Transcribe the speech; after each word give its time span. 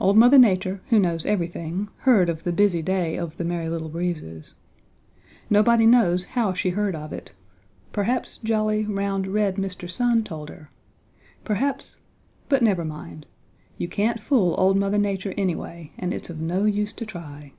Old 0.00 0.16
Mother 0.16 0.38
Nature, 0.38 0.80
who 0.88 0.98
knows 0.98 1.26
everything, 1.26 1.88
heard 2.08 2.30
of 2.30 2.44
the 2.44 2.50
busy 2.52 2.80
day 2.80 3.14
of 3.16 3.36
the 3.36 3.44
Merry 3.44 3.68
Little 3.68 3.90
Breezes. 3.90 4.54
Nobody 5.50 5.84
knows 5.84 6.24
how 6.24 6.54
she 6.54 6.70
heard 6.70 6.94
of 6.94 7.12
it. 7.12 7.32
Perhaps 7.92 8.38
jolly, 8.38 8.86
round, 8.86 9.26
red 9.26 9.56
Mr. 9.56 9.86
Sun 9.86 10.24
told 10.24 10.48
her. 10.48 10.70
Perhaps 11.44 11.98
but 12.48 12.62
never 12.62 12.86
mind. 12.86 13.26
You 13.76 13.86
can't 13.86 14.18
fool 14.18 14.54
old 14.56 14.78
Mother 14.78 14.96
Nature 14.96 15.34
anyway 15.36 15.92
and 15.98 16.14
it's 16.14 16.30
of 16.30 16.40
no 16.40 16.64
use 16.64 16.94
to 16.94 17.04
try. 17.04 17.52